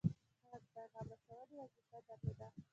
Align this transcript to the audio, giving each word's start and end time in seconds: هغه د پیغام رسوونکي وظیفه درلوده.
هغه 0.47 0.57
د 0.61 0.65
پیغام 0.75 1.05
رسوونکي 1.11 1.53
وظیفه 1.61 1.97
درلوده. 2.21 2.47